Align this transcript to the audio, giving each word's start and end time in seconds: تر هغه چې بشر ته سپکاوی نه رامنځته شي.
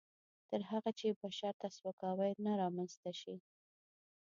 تر 0.49 0.61
هغه 0.71 0.91
چې 0.99 1.17
بشر 1.21 1.53
ته 1.61 1.67
سپکاوی 1.75 2.31
نه 2.45 2.53
رامنځته 2.61 3.11
شي. 3.21 3.35